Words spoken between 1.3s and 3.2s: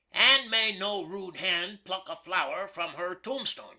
hand pluk a flour from her